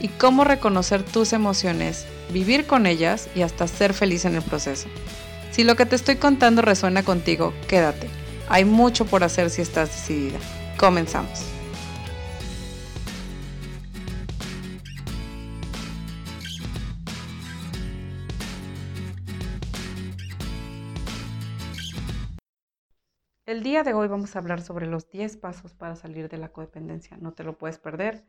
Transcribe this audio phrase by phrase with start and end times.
[0.00, 4.88] y cómo reconocer tus emociones, vivir con ellas y hasta ser feliz en el proceso.
[5.50, 8.08] Si lo que te estoy contando resuena contigo, quédate.
[8.48, 10.38] Hay mucho por hacer si estás decidida.
[10.78, 11.44] Comenzamos.
[23.46, 26.50] El día de hoy vamos a hablar sobre los 10 pasos para salir de la
[26.50, 27.16] codependencia.
[27.16, 28.24] No te lo puedes perder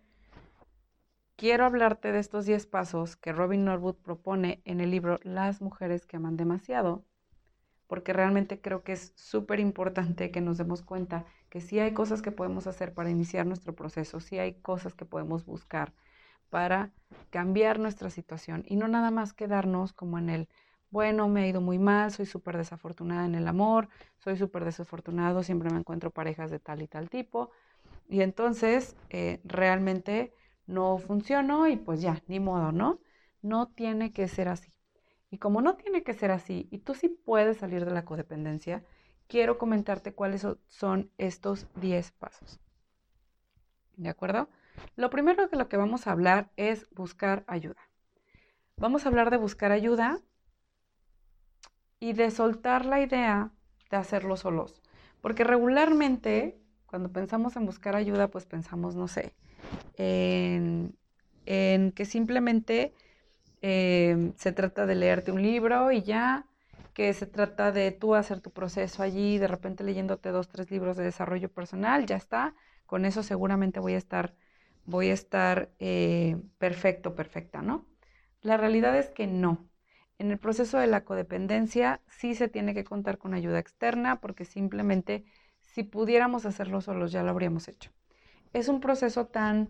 [1.41, 6.05] quiero hablarte de estos 10 pasos que Robin Norwood propone en el libro Las mujeres
[6.05, 7.03] que aman demasiado,
[7.87, 12.21] porque realmente creo que es súper importante que nos demos cuenta que sí hay cosas
[12.21, 15.93] que podemos hacer para iniciar nuestro proceso, sí hay cosas que podemos buscar
[16.51, 16.91] para
[17.31, 20.47] cambiar nuestra situación y no nada más quedarnos como en el,
[20.91, 23.89] bueno, me ha ido muy mal, soy súper desafortunada en el amor,
[24.19, 27.49] soy súper desafortunado, siempre me encuentro parejas de tal y tal tipo.
[28.07, 30.35] Y entonces, eh, realmente
[30.67, 32.99] no funcionó y pues ya, ni modo, ¿no?
[33.41, 34.71] No tiene que ser así.
[35.29, 38.83] Y como no tiene que ser así, y tú sí puedes salir de la codependencia,
[39.27, 42.59] quiero comentarte cuáles son estos 10 pasos.
[43.95, 44.49] ¿De acuerdo?
[44.95, 47.81] Lo primero de lo que vamos a hablar es buscar ayuda.
[48.77, 50.19] Vamos a hablar de buscar ayuda
[51.99, 53.51] y de soltar la idea
[53.89, 54.81] de hacerlo solos.
[55.21, 59.35] Porque regularmente, cuando pensamos en buscar ayuda, pues pensamos, no sé,
[59.97, 60.95] en,
[61.45, 62.93] que simplemente
[63.61, 66.45] em, se trata de leerte un libro y ya,
[66.93, 70.97] que se trata de tú hacer tu proceso allí, de repente leyéndote dos, tres libros
[70.97, 72.55] de desarrollo personal, ya está,
[72.85, 74.33] con eso seguramente voy a estar,
[74.85, 77.85] voy a estar eh, perfecto, perfecta, ¿no?
[78.41, 79.69] La realidad es que no.
[80.17, 84.45] En el proceso de la codependencia sí se tiene que contar con ayuda externa porque
[84.45, 85.25] simplemente
[85.61, 87.91] si pudiéramos hacerlo solos ya lo habríamos hecho
[88.53, 89.69] es un proceso tan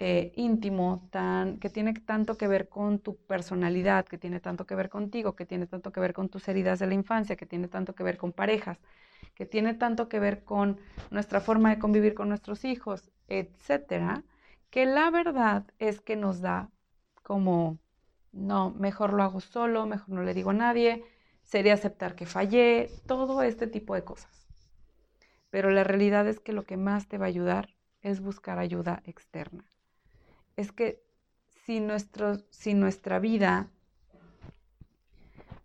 [0.00, 4.74] eh, íntimo, tan, que tiene tanto que ver con tu personalidad, que tiene tanto que
[4.74, 7.68] ver contigo, que tiene tanto que ver con tus heridas de la infancia, que tiene
[7.68, 8.78] tanto que ver con parejas,
[9.34, 14.24] que tiene tanto que ver con nuestra forma de convivir con nuestros hijos, etcétera,
[14.70, 16.70] que la verdad es que nos da
[17.22, 17.78] como,
[18.32, 21.04] no, mejor lo hago solo, mejor no le digo a nadie,
[21.44, 24.48] sería aceptar que fallé, todo este tipo de cosas.
[25.50, 27.73] Pero la realidad es que lo que más te va a ayudar
[28.04, 29.64] es buscar ayuda externa.
[30.56, 31.02] Es que
[31.64, 33.70] si, nuestro, si nuestra vida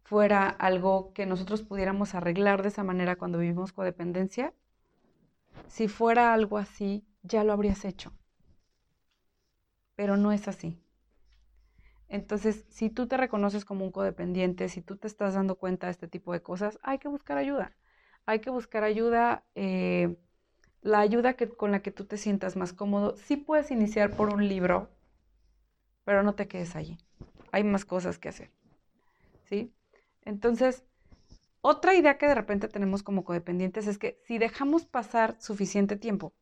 [0.04, 4.54] fuera algo que nosotros pudiéramos arreglar de esa manera cuando vivimos codependencia,
[5.68, 8.14] si fuera algo así, ya lo habrías hecho.
[9.96, 10.82] Pero no es así.
[12.08, 15.92] Entonces, si tú te reconoces como un codependiente, si tú te estás dando cuenta de
[15.92, 17.76] este tipo de cosas, hay que buscar ayuda.
[18.26, 20.18] Hay que buscar ayuda eh,
[20.82, 23.16] la ayuda que, con la que tú te sientas más cómodo.
[23.18, 24.90] Sí puedes iniciar por un libro,
[26.06, 26.98] pero no te quedes allí.
[27.52, 28.52] Hay más cosas que hacer.
[29.48, 29.74] ¿Sí?
[30.24, 30.84] Entonces,
[31.62, 36.34] otra idea que de repente tenemos como codependientes es que si dejamos pasar suficiente tiempo,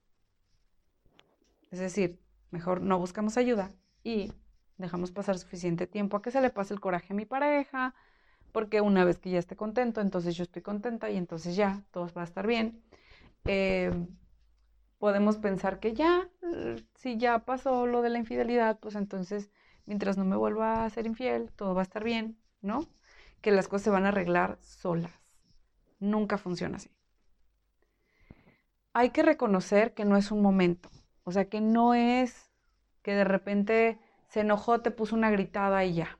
[1.72, 2.19] es decir,
[2.52, 3.72] mejor no buscamos ayuda
[4.04, 4.31] y
[4.78, 7.96] dejamos pasar suficiente tiempo a que se le pase el coraje a mi pareja,
[8.52, 12.09] porque una vez que ya esté contento, entonces yo estoy contenta y entonces ya, todo
[12.16, 12.81] va a estar bien.
[13.46, 13.92] Eh,
[14.97, 19.52] podemos pensar que ya, eh, si ya pasó lo de la infidelidad, pues entonces
[19.85, 22.85] mientras no me vuelva a ser infiel, todo va a estar bien, ¿no?
[23.41, 25.13] Que las cosas se van a arreglar solas.
[26.00, 26.91] Nunca funciona así.
[28.94, 30.90] Hay que reconocer que no es un momento,
[31.24, 32.52] o sea, que no es
[33.03, 36.19] que de repente se enojó, te puso una gritada y ya.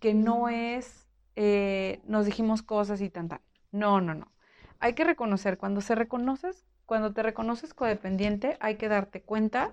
[0.00, 3.40] Que no es, eh, nos dijimos cosas y tan, tan.
[3.70, 4.32] No, no, no.
[4.80, 9.70] Hay que reconocer, cuando se reconoces cuando te reconoces codependiente, hay que darte cuenta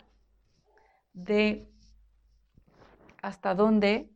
[1.11, 1.69] de
[3.21, 4.09] hasta dónde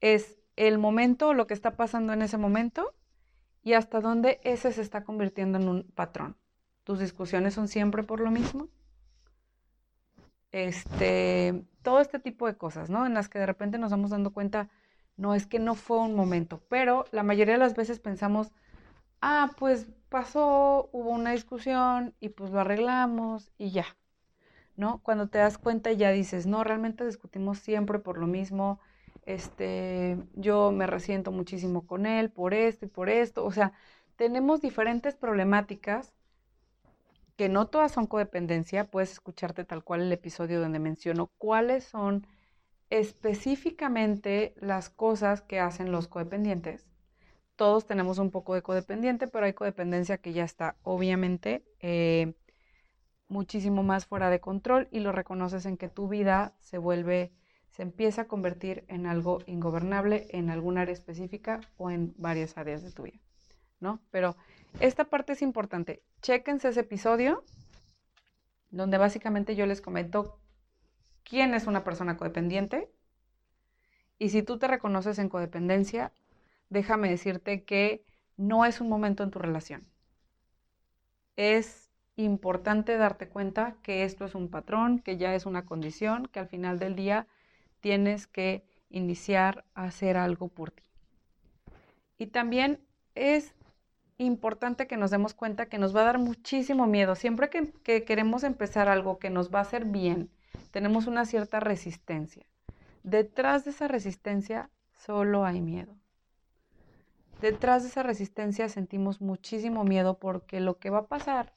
[0.00, 2.94] es el momento, lo que está pasando en ese momento
[3.64, 6.36] y hasta dónde ese se está convirtiendo en un patrón.
[6.84, 8.68] Tus discusiones son siempre por lo mismo.
[10.52, 13.06] Este, todo este tipo de cosas, ¿no?
[13.06, 14.68] En las que de repente nos vamos dando cuenta,
[15.16, 18.52] no es que no fue un momento, pero la mayoría de las veces pensamos,
[19.20, 23.86] ah, pues pasó, hubo una discusión y pues lo arreglamos y ya,
[24.76, 25.00] ¿no?
[25.02, 28.80] Cuando te das cuenta ya dices, no, realmente discutimos siempre por lo mismo,
[29.26, 33.44] este, yo me resiento muchísimo con él por esto y por esto.
[33.44, 33.72] O sea,
[34.16, 36.14] tenemos diferentes problemáticas
[37.36, 38.84] que no todas son codependencia.
[38.90, 42.26] Puedes escucharte tal cual el episodio donde menciono cuáles son
[42.90, 46.86] específicamente las cosas que hacen los codependientes.
[47.56, 52.34] Todos tenemos un poco de codependiente, pero hay codependencia que ya está obviamente eh,
[53.28, 57.32] muchísimo más fuera de control y lo reconoces en que tu vida se vuelve,
[57.70, 62.82] se empieza a convertir en algo ingobernable en algún área específica o en varias áreas
[62.82, 63.18] de tu vida,
[63.80, 64.00] ¿no?
[64.10, 64.36] Pero
[64.80, 66.02] esta parte es importante.
[66.20, 67.42] Chéquense ese episodio
[68.70, 70.38] donde básicamente yo les comento
[71.24, 72.90] quién es una persona codependiente
[74.18, 76.12] y si tú te reconoces en codependencia,
[76.68, 78.04] déjame decirte que
[78.36, 79.86] no es un momento en tu relación.
[81.36, 86.40] Es importante darte cuenta que esto es un patrón, que ya es una condición, que
[86.40, 87.26] al final del día
[87.80, 90.82] tienes que iniciar a hacer algo por ti.
[92.18, 92.80] Y también
[93.14, 93.54] es
[94.18, 97.14] importante que nos demos cuenta que nos va a dar muchísimo miedo.
[97.14, 100.30] Siempre que, que, queremos empezar algo que nos va a hacer bien,
[100.70, 102.46] tenemos una cierta resistencia.
[103.02, 105.94] Detrás de esa resistencia solo hay miedo.
[107.40, 111.52] Detrás de esa resistencia sentimos muchísimo miedo porque lo que va a pasar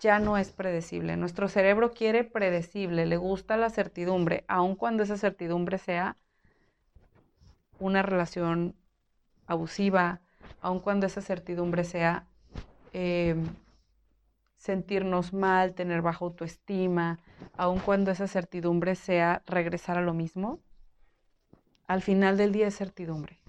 [0.00, 1.16] ya no es predecible.
[1.16, 6.16] Nuestro cerebro quiere predecible, le gusta la certidumbre, aun cuando esa certidumbre sea
[7.78, 8.76] una relación
[9.46, 10.20] abusiva,
[10.60, 12.28] aun cuando esa certidumbre sea
[12.92, 13.56] em,
[14.56, 17.18] sentirnos mal, tener baja autoestima,
[17.56, 20.60] aun cuando esa certidumbre sea regresar a lo mismo,
[21.88, 23.39] al final del día es certidumbre.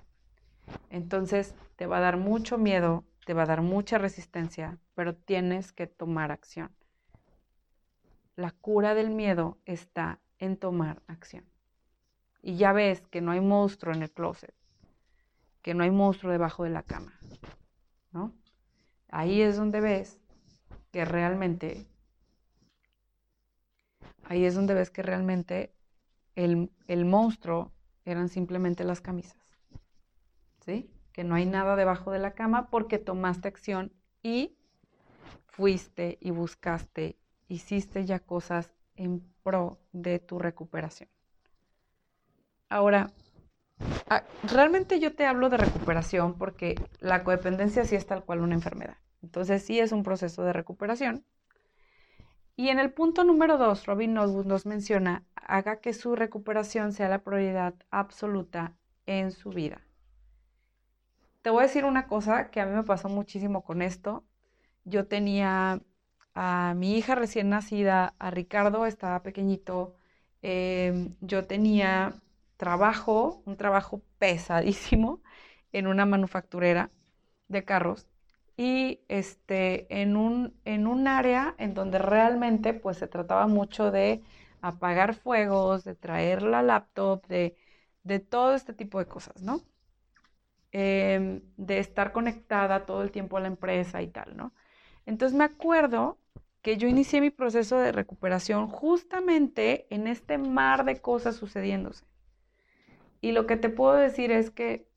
[0.89, 5.71] Entonces te va a dar mucho miedo te va a dar mucha resistencia, pero tienes
[5.71, 6.71] que tomar acción.
[8.35, 11.45] La cura del miedo está en tomar acción.
[12.41, 14.53] Y ya ves que no hay monstruo en el closet,
[15.61, 17.19] que no hay monstruo debajo de la cama,
[18.11, 18.33] ¿no?
[19.09, 20.19] Ahí es donde ves
[20.91, 21.85] que realmente,
[24.23, 25.75] ahí es donde ves que realmente
[26.35, 27.71] el, el monstruo
[28.05, 29.50] eran simplemente las camisas,
[30.65, 30.89] ¿sí?
[31.11, 33.91] que no hay nada debajo de la cama porque tomaste acción
[34.23, 34.55] y
[35.45, 37.17] fuiste y buscaste,
[37.47, 41.09] hiciste ya cosas en pro de tu recuperación.
[42.69, 43.11] Ahora,
[44.09, 48.55] ah, realmente yo te hablo de recuperación porque la codependencia sí es tal cual una
[48.55, 48.97] enfermedad.
[49.21, 51.25] Entonces sí es un proceso de recuperación.
[52.55, 57.23] Y en el punto número dos, Robin nos menciona, haga que su recuperación sea la
[57.23, 59.81] prioridad absoluta en su vida.
[61.41, 64.23] Te voy a decir una cosa que a mí me pasó muchísimo con esto.
[64.85, 65.81] Yo tenía
[66.35, 69.95] a mi hija recién nacida, a Ricardo, estaba pequeñito.
[70.41, 72.13] Em, yo tenía
[72.57, 75.21] trabajo, un trabajo pesadísimo
[75.73, 76.91] en una manufacturera
[77.47, 78.07] de carros
[78.57, 84.23] y este, en, un, en un área en donde realmente pues se trataba mucho de
[84.61, 87.57] apagar fuegos, de traer la laptop, de,
[88.03, 89.61] de todo este tipo de cosas, ¿no?
[90.73, 94.53] Em, de estar conectada todo el tiempo a la empresa y tal, ¿no?
[95.05, 96.17] Entonces me acuerdo
[96.61, 102.05] que yo inicié mi proceso de recuperación justamente en este mar de cosas sucediéndose.
[103.19, 104.87] Y lo que te puedo decir es que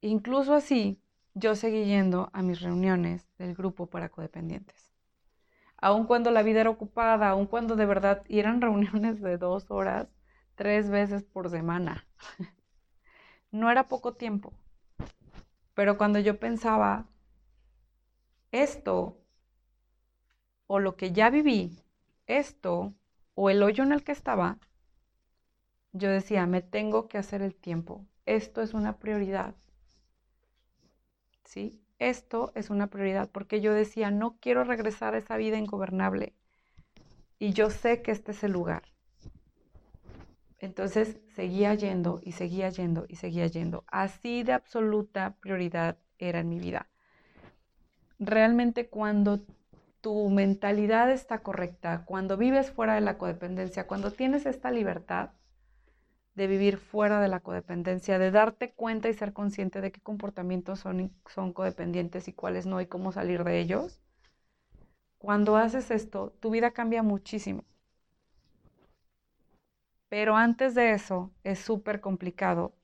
[0.00, 1.00] incluso así
[1.34, 4.92] yo seguí yendo a mis reuniones del grupo para codependientes.
[5.78, 10.08] Aun cuando la vida era ocupada, aun cuando de verdad eran reuniones de dos horas,
[10.54, 12.06] tres veces por semana.
[13.54, 14.52] No era poco tiempo.
[15.74, 17.06] Pero cuando yo pensaba,
[18.50, 19.16] esto,
[20.66, 21.78] o lo que ya viví,
[22.26, 22.94] esto,
[23.36, 24.58] o el hoyo en el que estaba,
[25.92, 28.04] yo decía, me tengo que hacer el tiempo.
[28.26, 29.54] Esto es una prioridad.
[31.44, 31.80] ¿Sí?
[32.00, 36.32] Esto es una prioridad porque yo decía, no quiero regresar a esa vida ingobernable.
[37.38, 38.93] Y yo sé que este es el lugar.
[40.64, 43.84] Entonces seguía yendo y seguía yendo y seguía yendo.
[43.86, 46.88] Así de absoluta prioridad era en mi vida.
[48.18, 49.40] Realmente cuando
[50.00, 55.32] tu mentalidad está correcta, cuando vives fuera de la codependencia, cuando tienes esta libertad
[56.34, 60.78] de vivir fuera de la codependencia, de darte cuenta y ser consciente de qué comportamientos
[60.80, 64.00] son, son codependientes y cuáles no y cómo salir de ellos,
[65.18, 67.64] cuando haces esto, tu vida cambia muchísimo.
[70.16, 72.76] Pero antes de eso es súper complicado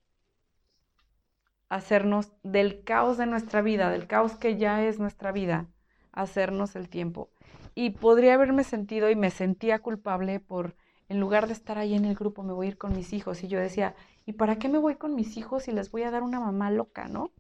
[1.69, 5.69] hacernos del caos de nuestra vida, del caos que ya es nuestra vida,
[6.11, 7.31] hacernos el tiempo.
[7.77, 10.75] Y podría haberme sentido y me sentía culpable por
[11.09, 13.45] en lugar de estar ahí en el grupo, me voy a ir con mis hijos.
[13.45, 13.95] Y yo decía,
[14.27, 16.73] ¿y para qué me voy con mis hijos si les voy a dar una mamá
[16.73, 17.31] loca, no?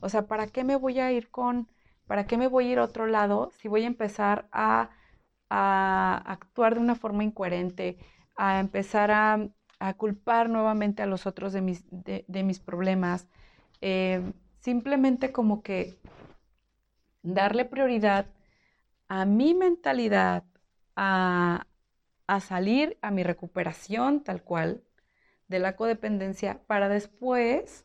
[0.00, 1.66] O sea, ¿para qué me voy a ir con,
[2.06, 4.90] para qué me voy a ir a otro lado si voy a empezar a,
[5.48, 7.96] actuar de una forma incoherente,
[8.38, 9.50] a empezar a,
[9.96, 13.28] culpar nuevamente a los otros de mis, problemas?
[13.82, 15.98] Eh, simplemente como que
[17.22, 18.26] darle prioridad
[19.08, 20.44] a mi mentalidad,
[20.96, 21.64] a
[22.40, 24.82] salir a mi recuperación tal cual
[25.48, 27.84] de la codependencia para después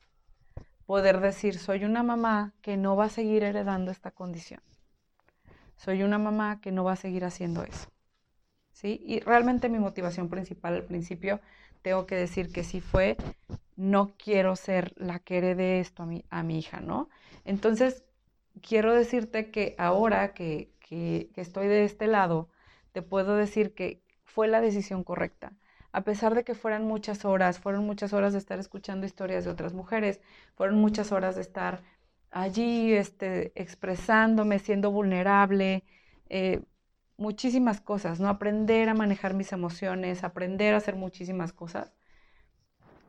[0.85, 4.61] poder decir, soy una mamá que no va a seguir heredando esta condición.
[5.77, 7.92] Soy una mamá que no va a seguir haciendo eso.
[8.83, 11.39] Y realmente mi motivación principal al principio,
[11.81, 13.17] tengo que decir que sí fue,
[13.75, 17.09] no quiero ser la que herede esto a mi, a mi hija, ¿no?
[17.45, 18.03] Entonces,
[18.61, 22.49] quiero decirte que ahora que, que estoy de este lado,
[22.91, 25.53] te puedo decir que fue la decisión correcta
[25.93, 29.51] a pesar de que fueran muchas horas, fueron muchas horas de estar escuchando historias de
[29.51, 30.19] otras mujeres,
[30.55, 31.83] fueron muchas horas de estar
[32.31, 35.83] allí este, expresándome, siendo vulnerable,
[36.29, 36.61] eh,
[37.17, 38.27] muchísimas cosas, ¿no?
[38.27, 41.93] Aprender a manejar mis emociones, aprender a hacer muchísimas cosas.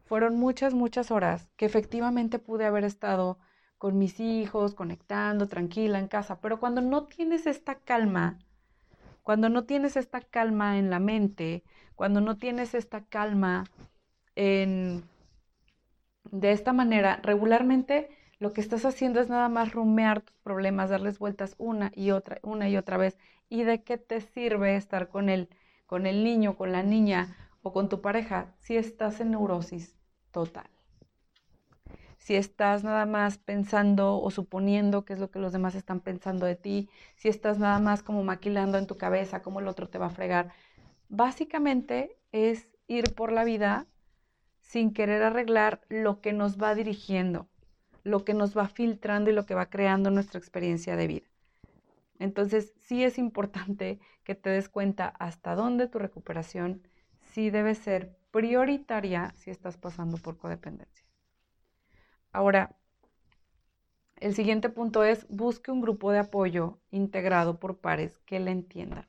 [0.04, 3.38] Fueron muchas, muchas horas que efectivamente pude haber estado
[3.78, 8.38] con mis hijos, conectando, tranquila en casa, pero cuando no tienes esta calma,
[9.22, 13.64] cuando no tienes esta calma en la mente, cuando no tienes esta calma
[14.36, 15.02] en,
[16.30, 18.10] de esta manera, regularmente
[18.44, 22.40] lo que estás haciendo es nada más rumear tus problemas, darles vueltas una y otra,
[22.42, 23.16] una y otra vez.
[23.48, 25.48] ¿Y de qué te sirve estar con el,
[25.86, 29.96] con el niño, con la niña o con tu pareja si estás en neurosis
[30.30, 30.68] total?
[32.18, 36.44] si estás nada más pensando o suponiendo qué es lo que los demás están pensando
[36.44, 39.98] de ti, si estás nada más como maquilando en tu cabeza cómo el otro te
[39.98, 40.52] va a fregar.
[41.08, 43.86] Básicamente es ir por la vida
[44.60, 47.46] sin querer arreglar lo que nos va dirigiendo,
[48.04, 51.26] lo que nos va filtrando y lo que va creando nuestra experiencia de vida.
[52.18, 56.86] Entonces, sí es importante que te des cuenta hasta dónde tu recuperación
[57.22, 61.04] sí debe ser prioritaria si estás pasando por codependencia.
[62.32, 62.76] Ahora,
[64.16, 69.06] el siguiente punto es busque un grupo de apoyo integrado por pares que le entiendan.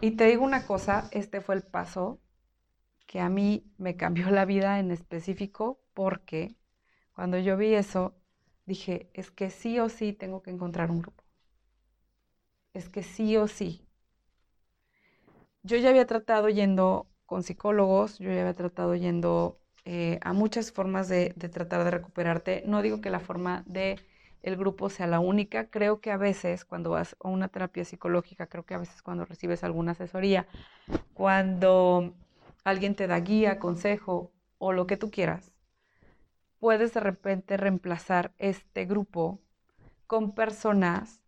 [0.00, 2.20] Y te digo una cosa, este fue el paso
[3.06, 6.56] que a mí me cambió la vida en específico porque
[7.18, 8.14] cuando yo vi eso,
[8.64, 11.24] dije, es que sí o sí tengo que encontrar un grupo.
[12.74, 13.84] Es que sí o sí.
[15.64, 20.70] Yo ya había tratado yendo con psicólogos, yo ya había tratado yendo eh, a muchas
[20.70, 22.62] formas de, tratar de recuperarte.
[22.66, 23.98] No digo que la forma de
[24.44, 25.70] el grupo sea la única.
[25.70, 29.24] Creo que a veces cuando vas a una terapia psicológica, creo que a veces cuando
[29.24, 30.46] recibes alguna asesoría,
[31.14, 32.14] cuando
[32.62, 35.50] alguien te da guía, consejo o lo que tú quieras,
[36.58, 39.40] puedes de repente reemplazar este grupo
[40.06, 41.20] con personas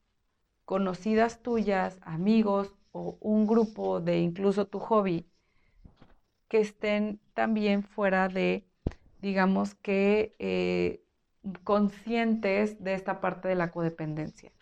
[0.64, 5.26] conocidas tuyas, amigos o un grupo de incluso tu hobby
[6.48, 8.66] que estén también fuera de,
[9.20, 11.04] digamos que, eh,
[11.64, 14.52] conscientes de esta parte de la codependencia.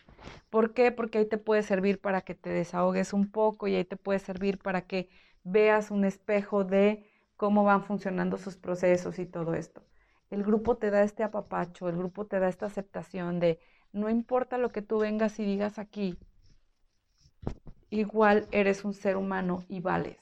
[0.49, 0.91] ¿Por qué?
[0.91, 4.19] Porque ahí te puede servir para que te desahogues un poco y ahí te puede
[4.19, 5.09] servir para que
[5.43, 7.05] veas un espejo de
[7.37, 9.81] cómo van funcionando sus procesos y todo esto.
[10.29, 13.59] El grupo te da este apapacho, el grupo te da esta aceptación de
[13.91, 16.17] no importa lo que tú vengas y digas aquí,
[17.89, 20.17] igual eres un ser humano y vales.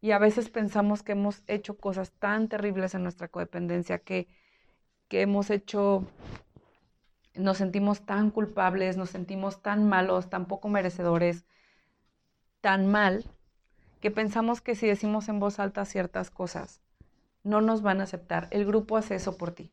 [0.00, 4.26] Y a veces pensamos que hemos hecho cosas tan terribles en nuestra codependencia que,
[5.08, 6.04] que hemos hecho,
[7.34, 11.44] nos sentimos tan culpables, nos sentimos tan malos, tan poco merecedores,
[12.60, 13.24] tan mal,
[14.00, 16.80] que pensamos que si decimos en voz alta ciertas cosas,
[17.42, 18.48] no nos van a aceptar.
[18.50, 19.72] El grupo hace eso por ti.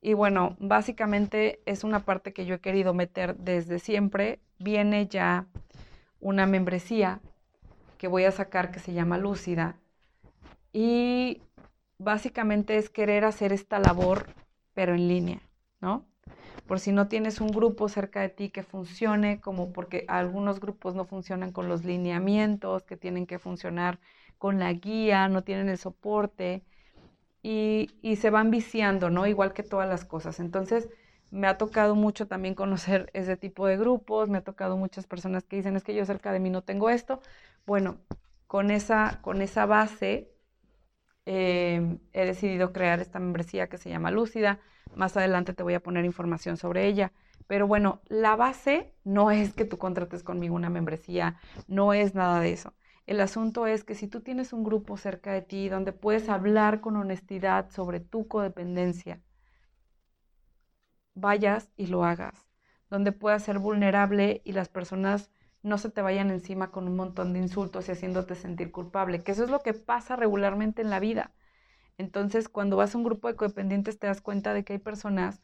[0.00, 4.40] Y bueno, básicamente es una parte que yo he querido meter desde siempre.
[4.58, 5.46] Viene ya
[6.20, 7.20] una membresía
[7.98, 9.76] que voy a sacar que se llama Lúcida.
[10.72, 11.40] Y
[11.98, 14.26] básicamente es querer hacer esta labor,
[14.74, 15.40] pero en línea,
[15.80, 16.04] ¿no?
[16.72, 20.94] Por si no tienes un grupo cerca de ti que funcione, como porque algunos grupos
[20.94, 24.00] no funcionan con los lineamientos, que tienen que funcionar
[24.38, 26.64] con la guía, no tienen el soporte
[27.42, 29.26] y, y se van viciando, ¿no?
[29.26, 30.40] Igual que todas las cosas.
[30.40, 30.88] Entonces,
[31.30, 35.44] me ha tocado mucho también conocer ese tipo de grupos, me ha tocado muchas personas
[35.44, 37.20] que dicen, es que yo cerca de mí no tengo esto.
[37.66, 37.98] Bueno,
[38.46, 40.31] con esa, con esa base
[41.24, 44.60] em, he decidido crear esta membresía que se llama Lúcida.
[44.94, 47.12] Más adelante te voy a poner información sobre ella,
[47.46, 51.36] Pero bueno, la base no es que tú contrates conmigo una membresía,
[51.66, 52.74] no es nada de eso.
[53.06, 56.80] El asunto es que si tú tienes un grupo cerca de ti donde puedes hablar
[56.80, 59.20] con honestidad sobre tu codependencia,
[61.14, 62.46] vayas y lo hagas,
[62.90, 65.30] donde puedas ser vulnerable y las personas
[65.62, 69.32] no se te vayan encima con un montón de insultos y haciéndote sentir culpable, que
[69.32, 71.32] eso es lo que pasa regularmente en la vida.
[71.98, 75.40] Entonces, cuando vas a un grupo de codependientes te das cuenta de que hay personas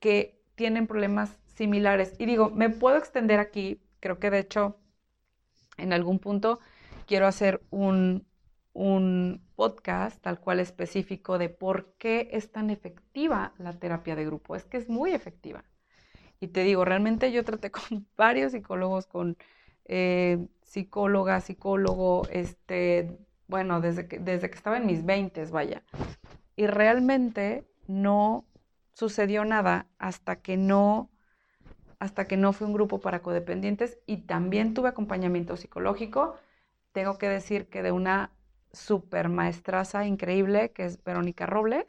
[0.00, 2.14] que tienen problemas similares.
[2.18, 4.78] Y digo, me puedo extender aquí, creo que de hecho
[5.76, 6.60] en algún punto
[7.06, 8.26] quiero hacer un,
[8.72, 14.56] un podcast tal cual específico de por qué es tan efectiva la terapia de grupo.
[14.56, 15.64] Es que es muy efectiva.
[16.40, 19.36] Y te digo, realmente yo traté con varios psicólogos, con
[19.84, 23.16] eh, psicóloga, psicólogo, este,
[23.48, 25.82] bueno, desde que, desde que estaba en mis 20, vaya.
[26.56, 28.44] Y realmente no
[28.92, 31.10] sucedió nada hasta que no
[31.98, 36.36] hasta que no fue un grupo para codependientes y también tuve acompañamiento psicológico.
[36.92, 38.32] Tengo que decir que de una
[38.72, 41.86] super maestraza increíble que es Verónica Robles.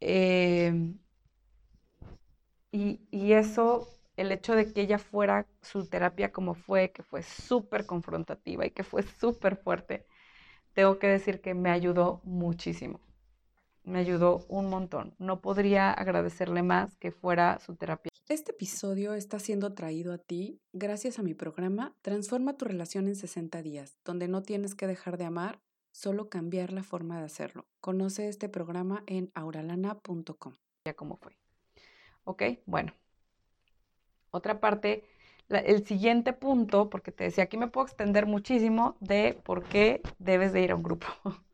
[0.00, 0.98] Em,
[2.74, 7.22] y, y, eso, el hecho de que ella fuera su terapia como fue, que fue
[7.22, 10.06] súper confrontativa y que fue súper fuerte,
[10.74, 13.00] tengo que decir que me ayudó muchísimo
[13.84, 15.14] me ayudó un montón.
[15.18, 18.10] No podría agradecerle más que fuera su terapia.
[18.28, 23.16] Este episodio está siendo traído a ti gracias a mi programa Transforma tu relación en
[23.16, 25.60] 60 días, donde no tienes que dejar de amar,
[25.92, 27.66] solo cambiar la forma de hacerlo.
[27.80, 30.54] Conoce este programa en auralana.com.
[30.86, 31.43] Ya cómo fue.
[32.24, 32.92] Ok, bueno.
[34.30, 35.04] Otra parte,
[35.48, 40.52] el siguiente punto, porque te decía, aquí me puedo extender muchísimo de por qué debes
[40.52, 41.06] de ir a un grupo.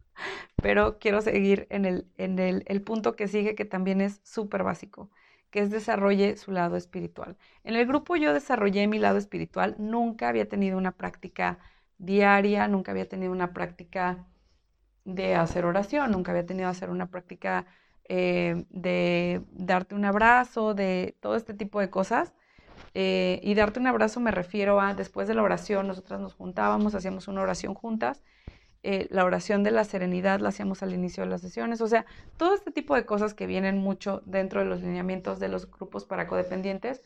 [0.63, 5.11] pero quiero seguir en el, en el, punto que sigue, que también es súper básico,
[5.51, 7.37] que es desarrolle su lado espiritual.
[7.65, 11.59] En el grupo yo desarrollé mi lado espiritual, nunca había tenido una práctica
[11.99, 14.27] diaria, nunca había tenido una práctica
[15.05, 17.67] de hacer oración, nunca había tenido hacer una práctica
[18.11, 22.35] eh, de darte un abrazo, de todo este tipo de cosas.
[22.95, 26.95] Eh, y darte un abrazo me refiero a después de la oración, nosotras nos juntábamos,
[26.95, 28.23] hacíamos una oración juntas
[28.83, 32.07] eh, la oración de la serenidad la hacíamos al inicio de las sesiones, o sea,
[32.39, 36.07] todo este tipo de cosas que vienen mucho dentro de los lineamientos de los grupos
[36.07, 37.03] para codependientes,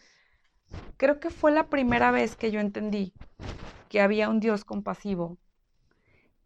[0.96, 3.12] creo que fue la primera vez que yo entendí
[3.88, 5.36] que había un Dios compasivo,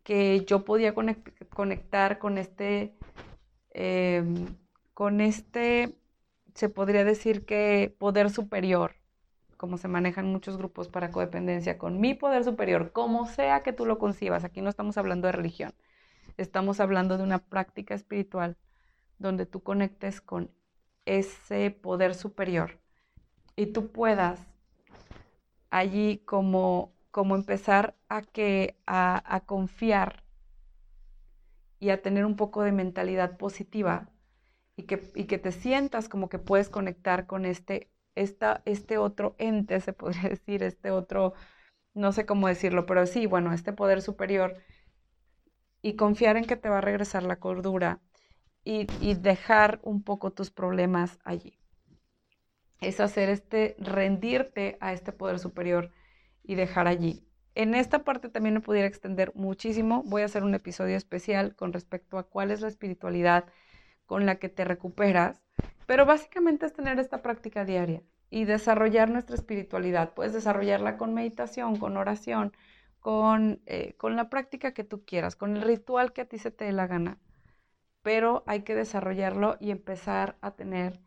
[0.02, 2.94] que yo podía conectar con este,
[3.80, 4.56] em,
[4.92, 5.94] con este,
[6.54, 8.96] se podría decir que poder superior,
[9.56, 13.86] como se manejan muchos grupos para codependencia, con mi poder superior, como sea que tú
[13.86, 14.42] lo concibas.
[14.42, 15.74] Aquí no estamos hablando de religión,
[16.36, 18.56] estamos hablando de una práctica espiritual
[19.20, 20.50] donde tú conectes con
[21.06, 22.80] ese poder superior
[23.54, 24.40] y tú puedas
[25.70, 30.24] allí como, como empezar a, que, a, a confiar
[31.80, 34.10] y a tener un poco de mentalidad positiva
[34.76, 39.80] y que, y que te sientas como que puedes conectar con este este otro ente,
[39.80, 41.34] se podría decir, este otro,
[41.94, 44.58] no sé cómo decirlo, pero sí, bueno, este poder superior
[45.82, 48.00] y confiar en que te va a regresar la cordura
[48.64, 51.58] y, y dejar un poco tus problemas allí.
[52.80, 55.92] Es hacer este, rendirte a este poder superior
[56.42, 57.27] y dejar allí.
[57.58, 60.02] En esta parte también me pudiera extender muchísimo.
[60.06, 63.44] Voy a hacer un episodio especial con respecto a cuál es la espiritualidad
[64.06, 65.42] con la que te recuperas
[65.88, 70.12] pero básicamente es tener esta práctica diaria y desarrollar nuestra espiritualidad.
[70.12, 72.52] Puedes desarrollarla con meditación, con oración,
[73.00, 76.50] con, eh, con la práctica que tú quieras, con el ritual que a ti se
[76.50, 77.16] te dé la gana.
[78.02, 81.00] Pero hay que desarrollarlo y empezar a tener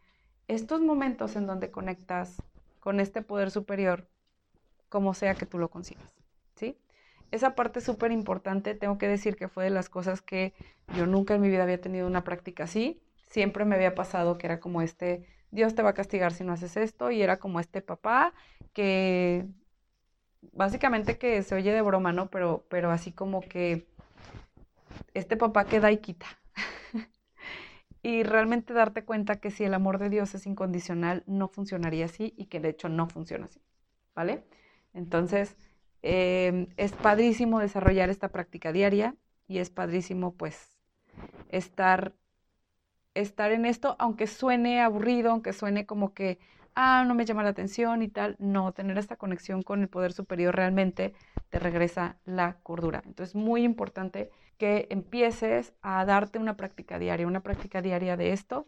[0.48, 2.42] estos momentos en donde conectas
[2.80, 4.10] con este poder superior,
[4.90, 6.21] como sea que tú lo consigas.
[7.32, 8.76] Esa parte súper importante.
[8.76, 10.54] Tengo que decir que fue de las cosas que
[10.96, 14.46] yo nunca en mi vida había tenido una práctica así siempre me había pasado que
[14.46, 17.60] era como este, Dios te va a castigar si no haces esto, y era como
[17.60, 18.34] este papá
[18.74, 19.48] que
[20.52, 22.30] básicamente que se oye de broma, ¿no?
[22.30, 23.88] Pero, pero así como que
[25.14, 26.26] este papá que da y quita.
[28.04, 32.34] y realmente darte cuenta que si el amor de Dios es incondicional, no funcionaría así
[32.38, 33.62] y que de hecho no funciona así,
[34.14, 34.44] ¿vale?
[34.94, 35.56] Entonces,
[36.02, 39.16] em, es padrísimo desarrollar esta práctica diaria
[39.48, 40.78] y es padrísimo pues
[41.50, 42.14] estar
[43.14, 46.40] estar en esto, aunque suene aburrido, aunque suene como que,
[46.76, 50.14] ah, no me llama la atención y tal, no, tener esta conexión con el poder
[50.14, 51.14] superior realmente
[51.50, 53.04] te regresa la cordura.
[53.06, 58.68] Entonces, muy importante que empieces a darte una práctica diaria, una práctica diaria de esto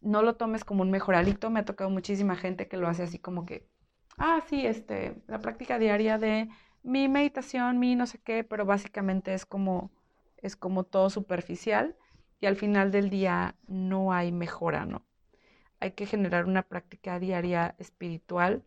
[0.00, 1.50] no lo tomes como un mejoralito.
[1.50, 3.68] Me ha tocado muchísima gente que lo hace así como que,
[4.18, 6.48] ah, sí, este, la práctica diaria de
[6.82, 9.90] mi meditación, mi no sé qué, pero básicamente es como,
[10.38, 11.96] es como todo superficial
[12.40, 15.04] y al final del día no hay mejora, ¿no?
[15.80, 18.62] Hay que generar una práctica diaria espiritual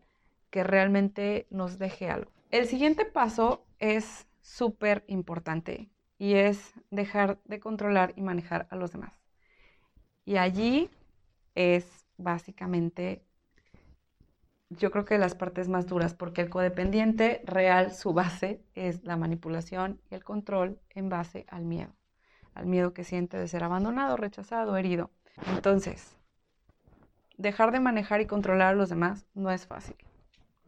[0.50, 2.30] que realmente nos deje algo.
[2.50, 8.92] El siguiente paso es súper importante y es dejar de controlar y manejar a los
[8.92, 9.12] demás.
[10.24, 10.90] Y allí
[11.54, 13.22] es básicamente,
[14.70, 19.16] yo creo que las partes más duras, porque el codependiente real, su base es la
[19.16, 21.94] manipulación y el control en base al miedo,
[22.54, 25.10] al miedo que siente de ser abandonado, rechazado, herido.
[25.54, 26.16] Entonces,
[27.36, 29.96] dejar de manejar y controlar a los demás no es fácil.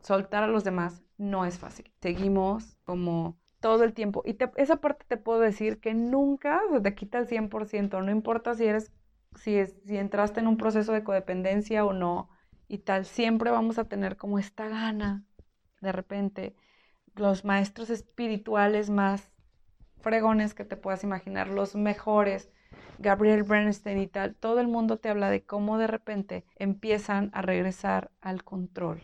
[0.01, 1.91] Soltar a los demás no es fácil.
[2.01, 4.23] Seguimos como todo el tiempo.
[4.25, 8.55] Y esa parte te puedo decir que nunca se te quita el 100%, no importa
[8.55, 8.93] si eres,
[9.35, 12.29] si, si entraste en un proceso de codependencia o no
[12.69, 15.25] y tal, siempre vamos a tener como esta gana,
[15.81, 16.55] de repente,
[17.15, 19.33] los maestros espirituales más
[20.01, 22.51] fregones que te puedas imaginar, los mejores,
[22.99, 27.43] Gabriel Bernstein y tal, todo el mundo te habla de cómo de repente empiezan a
[27.43, 29.01] regresar al control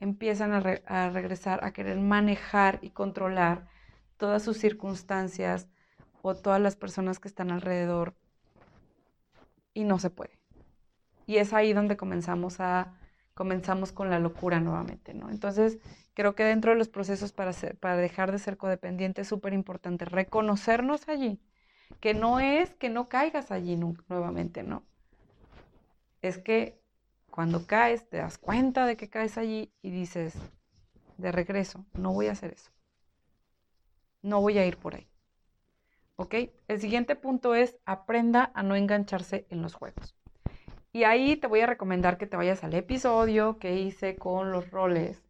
[0.00, 3.66] empiezan a, regresar a querer manejar y controlar
[4.16, 5.68] todas sus circunstancias
[6.22, 8.14] o todas las personas que están alrededor
[9.74, 10.35] y no se puede.
[11.26, 12.94] Y es ahí donde comenzamos a
[13.36, 15.28] comenzamos con la locura nuevamente, ¿no?
[15.28, 15.78] Entonces,
[16.14, 20.06] creo que dentro de los procesos para, para dejar de ser codependiente es súper importante
[20.06, 21.38] reconocernos allí,
[22.00, 24.84] que no es que no caigas allí nuevamente, ¿no?
[26.22, 26.80] Es que
[27.30, 30.34] cuando caes, te das cuenta de que caes allí y dices,
[31.18, 32.70] de regreso, no voy a hacer eso.
[34.22, 35.06] No voy a ir por ahí.
[36.16, 36.34] ¿Ok?
[36.68, 40.16] El siguiente punto es aprenda a no engancharse en los juegos.
[40.96, 44.70] Y ahí te voy a recomendar que te vayas al episodio que hice con los
[44.70, 45.20] roles,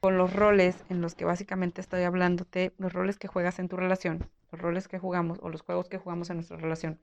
[0.00, 3.76] con los roles en los que básicamente estoy hablándote, los roles que juegas en tu
[3.76, 6.98] relación, los roles que jugamos o los juegos que jugamos en nuestra relación.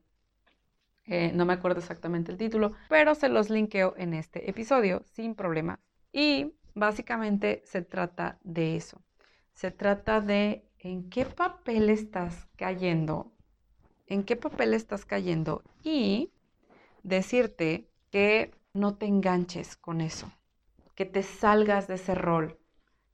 [1.04, 5.36] Eh, no me acuerdo exactamente el título, pero se los linkeo en este episodio sin
[5.36, 5.78] problema.
[6.12, 9.00] Y básicamente se trata de eso.
[9.52, 13.30] Se trata de en qué papel estás cayendo,
[14.08, 16.32] en qué papel estás cayendo y
[17.04, 20.30] decirte que no te enganches con eso,
[20.94, 22.58] que te salgas de ese rol,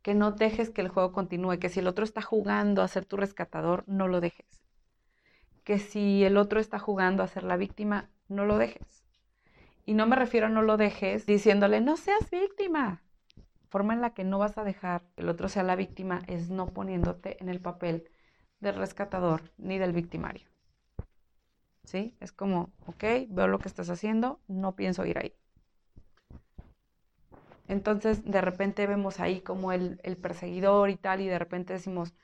[0.02, 3.04] que no dejes que el juego continúe, que si el otro está jugando a ser
[3.04, 4.64] tu rescatador, no lo dejes
[5.64, 9.04] que si el otro está jugando a ser la víctima, no lo dejes.
[9.86, 13.02] Y no me refiero a no lo dejes diciéndole, no seas víctima.
[13.70, 16.50] Forma en la que no vas a dejar que el otro sea la víctima es
[16.50, 18.08] no poniéndote en el papel
[18.60, 20.53] del rescatador ni del victimario.
[21.84, 22.16] ¿Sí?
[22.20, 25.34] Es como, ok, veo lo que estás haciendo, no pienso ir ahí.
[27.68, 32.14] Entonces, de repente vemos ahí como el, el perseguidor y tal, y de repente decimos,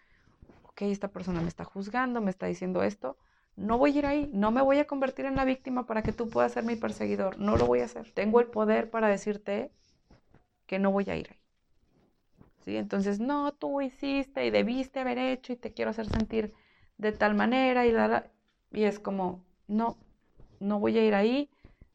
[0.62, 3.18] ok, esta persona me está juzgando, me está diciendo esto,
[3.56, 6.12] no voy a ir ahí, no me voy a convertir en la víctima para que
[6.12, 8.12] tú puedas ser mi perseguidor, no lo voy a hacer.
[8.12, 9.72] Tengo el poder para decirte
[10.66, 11.38] que no voy a ir ahí.
[12.60, 12.76] ¿Sí?
[12.76, 16.54] Entonces, no, tú hiciste y debiste haber hecho y te quiero hacer sentir
[16.98, 17.92] de tal manera y,
[18.78, 19.96] y es como, no,
[20.58, 21.48] no voy a ir ahí,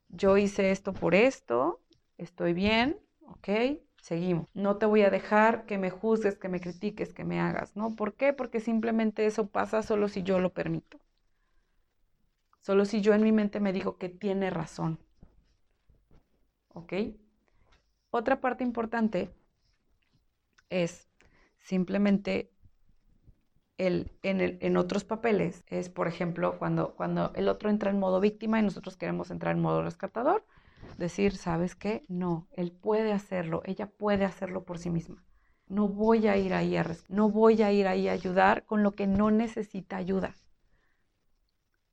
[0.10, 1.82] yo hice esto por esto,
[2.18, 4.48] estoy bien, ok, seguimos.
[4.54, 7.96] No te voy a dejar que me juzgues, que me critiques, que me hagas, ¿no?
[7.96, 8.34] ¿Por qué?
[8.34, 11.00] Porque simplemente eso pasa solo si yo lo permito.
[12.62, 14.98] Solo si yo en mi mente me digo que tiene razón.
[16.70, 16.94] ¿Ok?
[18.10, 19.30] Otra parte importante
[20.70, 21.10] es
[21.60, 22.55] simplemente
[23.78, 25.64] el, en, el, en, otros papeles.
[25.68, 29.56] Es, por ejemplo, cuando, cuando el otro entra en modo víctima y nosotros queremos entrar
[29.56, 30.46] en modo rescatador,
[30.98, 32.04] decir, ¿sabes qué?
[32.08, 35.24] No, él puede hacerlo, ella puede hacerlo por sí misma.
[35.68, 38.92] No voy a ir ahí a, no voy a ir ahí a ayudar con lo
[38.92, 40.36] que no necesita ayuda.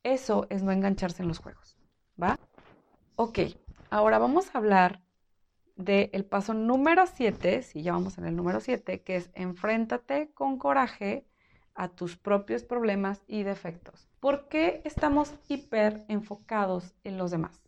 [0.03, 1.79] Eso es no engancharse en los juegos,
[2.21, 2.39] ¿va?
[3.17, 3.39] Ok,
[3.89, 5.01] ahora vamos a hablar
[5.77, 10.59] del paso número 7, si ya vamos en el número 7, que es enfréntate con
[10.59, 11.25] coraje
[11.75, 14.09] a tus propios problemas y defectos.
[14.21, 17.61] ¿Por qué estamos hiper enfocados en los demás?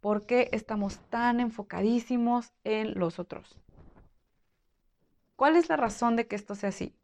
[0.00, 3.58] ¿Por qué estamos tan enfocadísimos en los otros?
[5.36, 6.94] ¿Cuál es la razón de que esto sea así?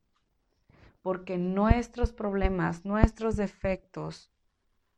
[1.03, 4.31] Porque nuestros problemas, nuestros defectos,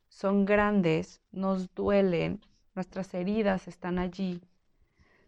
[0.08, 2.40] son grandes, nos duelen,
[2.74, 4.40] nuestras heridas están allí,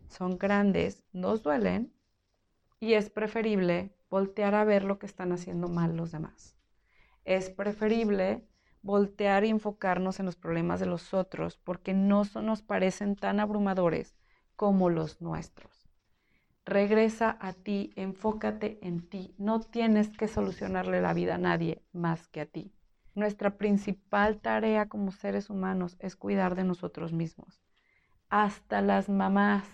[0.08, 1.92] son grandes, nos duelen
[2.80, 6.56] y es preferible voltear a ver lo que están haciendo mal los demás.
[7.24, 8.46] Es preferible
[8.82, 14.16] voltear y enfocarnos en los problemas de los otros porque no nos parecen tan abrumadores
[14.56, 15.88] como los nuestros.
[16.64, 19.34] Regresa a ti, enfócate en ti.
[19.38, 22.74] No tienes que solucionarle la vida a nadie más que a ti.
[23.14, 27.62] Nuestra principal tarea como seres humanos es cuidar de nosotros mismos.
[28.28, 29.66] Hasta las mamás,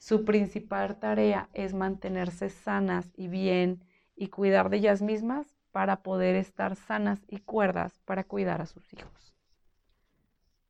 [0.00, 3.84] su principal tarea es mantenerse sanas y bien
[4.16, 8.90] y cuidar de ellas mismas para poder estar sanas y cuerdas para cuidar a sus
[8.94, 9.34] hijos.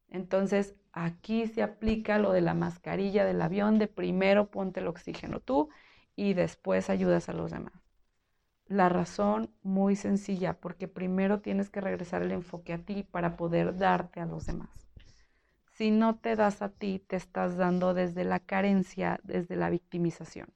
[0.08, 5.38] Entonces, aquí se aplica lo de la mascarilla del avión, de primero ponte el oxígeno
[5.38, 5.68] tú
[6.16, 7.80] y después ayudas a los demás.
[8.66, 13.78] La razón muy sencilla, porque primero tienes que regresar el enfoque a ti para poder
[13.78, 14.89] darte a los demás.
[15.80, 20.48] Si no te das a ti, te estás dando desde la carencia, desde la victimización.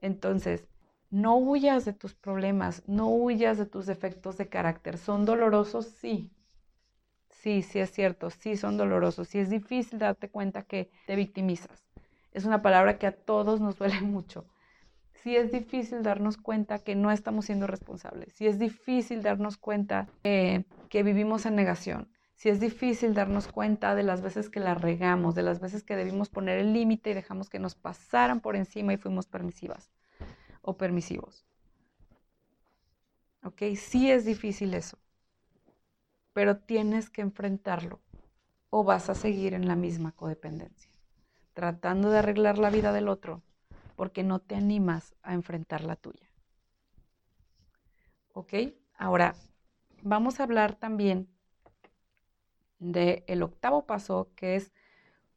[0.00, 0.64] Entonces,
[1.10, 4.96] no huyas de tus problemas, no huyas de tus defectos de carácter.
[4.96, 5.84] ¿Son dolorosos?
[5.84, 6.30] Sí.
[7.28, 9.28] Sí, sí es cierto, sí son dolorosos.
[9.28, 11.84] Sí es difícil darte cuenta que te victimizas.
[12.32, 14.46] Es una palabra que a todos nos duele mucho.
[15.22, 18.32] Sí es difícil darnos cuenta que no estamos siendo responsables.
[18.32, 22.11] Sí es difícil darnos cuenta que vivimos en negación.
[22.42, 25.94] Sí es difícil darnos cuenta de las veces que la regamos, de las veces que
[25.94, 29.92] debimos poner el límite y dejamos que nos pasaran por encima y fuimos permisivas
[30.60, 31.46] o permisivos.
[33.44, 33.62] ¿Ok?
[33.76, 34.98] Sí es difícil eso,
[36.32, 38.00] pero tienes que enfrentarlo
[38.70, 40.90] o vas a seguir en la misma codependencia,
[41.54, 43.44] tratando de arreglar la vida del otro
[43.94, 46.28] porque no te animas a enfrentar la tuya.
[48.32, 48.52] ¿Ok?
[48.96, 49.36] Ahora,
[50.02, 51.28] vamos a hablar también
[52.82, 54.72] del el octavo paso que es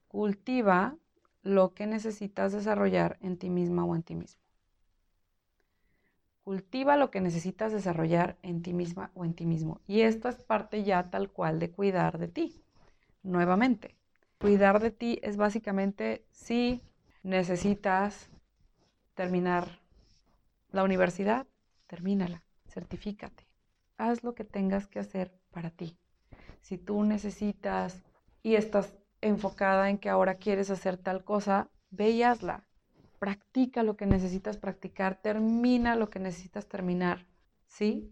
[0.08, 0.95] cultiva
[1.43, 4.41] lo que necesitas desarrollar en ti misma o en ti mismo.
[6.43, 9.81] Cultiva lo que necesitas desarrollar en ti misma o en ti mismo.
[9.88, 12.62] Y esto es parte ya tal cual de cuidar de ti.
[13.23, 13.95] Nuevamente,
[14.39, 16.81] cuidar de ti es básicamente si
[17.23, 18.29] necesitas
[19.15, 19.79] terminar
[20.71, 21.47] la universidad,
[21.88, 23.47] termínala, certifícate.
[23.97, 25.97] Haz lo que tengas que hacer para ti.
[26.65, 28.01] Si tú necesitas
[28.41, 32.65] y estás enfocada en que ahora quieres hacer tal cosa, ve y hazla
[33.19, 37.28] practica lo que necesitas practicar, termina lo que necesitas terminar,
[37.67, 38.12] ¿sí?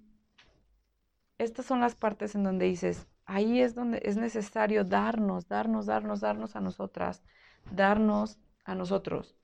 [1.39, 6.21] Estas son las partes en donde dices, ahí es donde es necesario darnos, darnos, darnos,
[6.21, 7.23] darnos a nosotras,
[7.71, 9.35] darnos a nosotros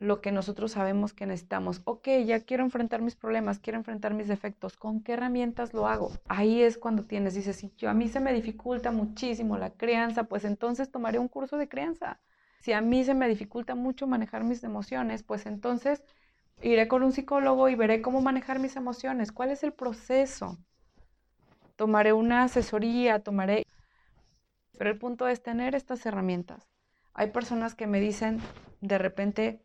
[0.00, 1.80] lo que nosotros sabemos que necesitamos.
[1.84, 4.76] Ok, ya quiero enfrentar mis problemas, quiero enfrentar mis defectos.
[4.76, 6.12] ¿Con qué herramientas lo hago?
[6.28, 10.24] Ahí es cuando tienes, dices, si yo, a mí se me dificulta muchísimo la crianza,
[10.24, 12.20] pues entonces tomaré un curso de crianza.
[12.60, 16.04] Si a mí se me dificulta mucho manejar mis emociones, pues entonces
[16.62, 20.58] iré con un psicólogo y veré cómo manejar mis emociones, cuál es el proceso.
[21.76, 23.64] Tomaré una asesoría, tomaré...
[24.76, 26.68] Pero el punto es tener estas herramientas.
[27.14, 28.40] Hay personas que me dicen
[28.80, 29.60] de repente,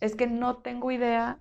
[0.00, 1.40] es que no tengo idea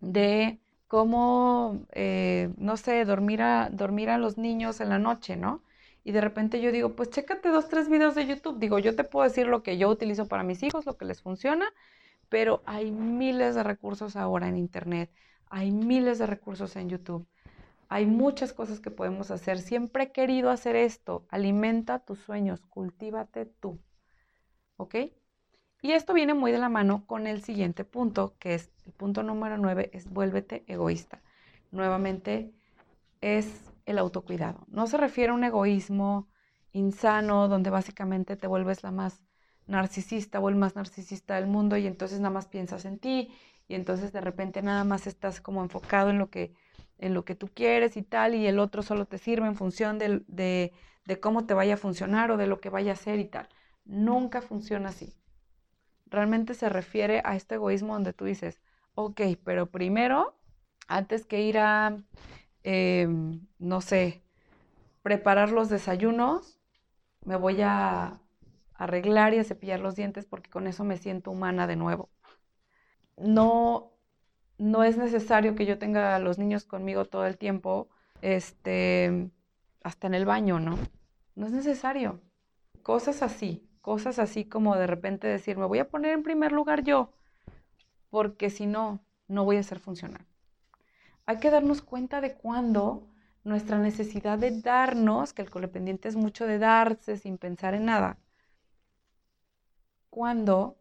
[0.00, 5.62] de cómo, eh, no sé, dormir a, dormir a los niños en la noche, ¿no?
[6.04, 8.58] y de repente yo digo, pues chécate dos, tres videos de YouTube.
[8.58, 11.22] Digo, yo te puedo decir lo que yo utilizo para mis hijos, lo que les
[11.22, 11.72] funciona,
[12.28, 15.12] pero hay miles de recursos ahora en Internet,
[15.46, 17.26] hay miles de recursos en YouTube.
[17.88, 19.58] Hay muchas cosas que podemos hacer.
[19.60, 21.26] Siempre he querido hacer esto.
[21.28, 23.78] Alimenta tus sueños, cultívate tú.
[24.76, 24.96] ¿Ok?
[25.82, 29.22] Y esto viene muy de la mano con el siguiente punto, que es el punto
[29.22, 31.20] número nueve, es vuélvete egoísta.
[31.72, 32.52] Nuevamente,
[33.20, 34.64] es el autocuidado.
[34.68, 36.28] No se refiere a un egoísmo
[36.72, 39.22] insano donde básicamente te vuelves la más
[39.66, 43.32] narcisista o el más narcisista del mundo y entonces nada más piensas en ti
[43.68, 46.54] y entonces de repente nada más estás como enfocado en lo que,
[46.98, 49.98] en lo que tú quieres y tal y el otro solo te sirve en función
[49.98, 50.72] de, de,
[51.06, 53.48] de cómo te vaya a funcionar o de lo que vaya a hacer y tal.
[53.84, 55.14] Nunca funciona así.
[56.12, 58.60] Realmente se refiere a este egoísmo donde tú dices,
[58.94, 60.36] ok, pero primero,
[60.86, 61.96] antes que ir a
[62.64, 64.22] Em, no sé,
[65.02, 66.60] preparar los desayunos,
[67.24, 68.20] me voy a
[68.74, 72.08] arreglar y a cepillar los dientes porque con eso me siento humana de nuevo.
[73.16, 73.92] No,
[74.58, 77.88] no es necesario que yo tenga a los niños conmigo todo el tiempo,
[78.22, 79.30] este,
[79.82, 80.78] hasta en el baño, ¿no?
[81.34, 82.20] No es necesario.
[82.82, 86.84] Cosas así, cosas así como de repente decir, me voy a poner en primer lugar
[86.84, 87.12] yo,
[88.10, 90.26] porque si no, no voy a ser funcional
[91.26, 93.08] hay que darnos cuenta de cuándo
[93.44, 98.18] nuestra necesidad de darnos, que el codependiente es mucho de darse sin pensar en nada,
[100.10, 100.76] cuando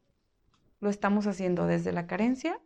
[0.79, 2.59] lo estamos haciendo desde la carencia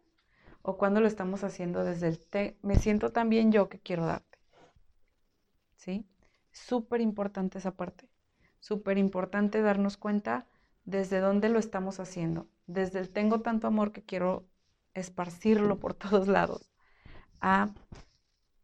[0.62, 4.06] o cuando lo estamos haciendo desde el te, me siento tan bien yo que quiero
[4.06, 4.40] darte.
[5.76, 6.06] ¿sí?
[6.52, 8.10] Súper importante esa parte.
[8.66, 10.48] Súper importante darnos cuenta
[10.86, 12.48] desde dónde lo estamos haciendo.
[12.66, 14.48] Desde el tengo tanto amor que quiero
[14.96, 16.72] esparcirlo por todos lados.
[17.42, 17.70] A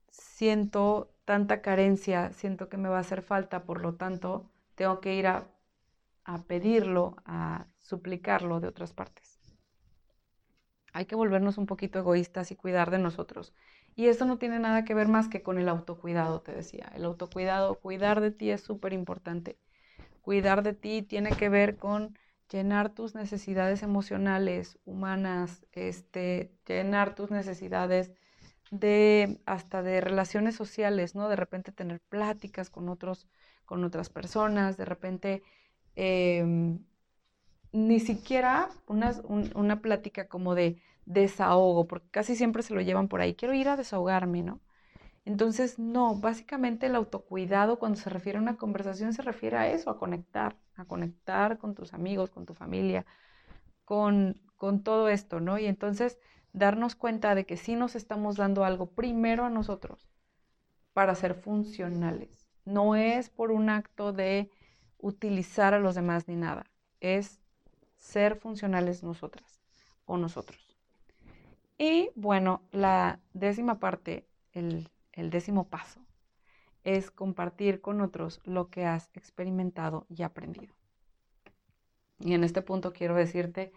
[0.10, 5.14] siento tanta carencia, siento que me va a hacer falta, por lo tanto, tengo que
[5.14, 5.48] ir a,
[6.24, 9.40] a pedirlo, a suplicarlo de otras partes.
[10.94, 13.54] Hay que volvernos un poquito egoístas y cuidar de nosotros.
[13.96, 16.92] Y esto no tiene nada que ver más que con el autocuidado, te decía.
[16.96, 19.60] El autocuidado, cuidar de ti es súper importante.
[20.22, 22.18] Cuidar de ti tiene que ver con
[22.52, 28.12] llenar tus necesidades emocionales, humanas, este, llenar tus necesidades
[28.72, 31.30] de hasta de relaciones sociales, ¿no?
[31.30, 33.28] De repente tener pláticas con otros,
[33.66, 35.44] con otras personas, de repente
[35.96, 36.80] em,
[37.74, 39.14] ni siquiera una,
[39.56, 43.70] una plática como de desahogo, porque casi siempre se lo llevan por ahí, quiero ir
[43.70, 44.62] a desahogarme, ¿no?
[45.26, 49.90] Entonces, no, básicamente el autocuidado cuando se refiere a una conversación se refiere a eso,
[49.90, 53.06] a conectar, a conectar con tus amigos, con tu familia,
[53.86, 55.60] con, con todo esto, ¿no?
[55.60, 56.18] Y entonces
[56.54, 60.10] darnos cuenta de que sí nos estamos dando algo primero a nosotros
[60.94, 62.48] para ser funcionales.
[62.66, 64.50] No es por un acto de
[64.98, 66.66] utilizar a los demás ni nada,
[67.00, 67.40] es
[67.98, 69.62] ser funcionales nosotras
[70.06, 70.78] o nosotros.
[71.78, 76.00] Y bueno, la décima parte, el el décimo paso
[76.84, 80.74] es compartir con otros lo que has experimentado y aprendido.
[82.20, 83.72] Y en este punto quiero decirte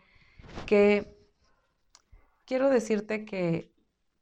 [0.67, 1.17] que
[2.45, 3.73] quiero decirte que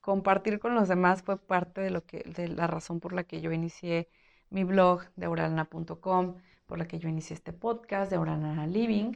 [0.01, 3.41] compartir con los demás fue parte de lo que de la razón por la que
[3.41, 4.09] yo inicié
[4.51, 9.15] mi blog de auralana.com, por la que yo inicié este podcast de Living,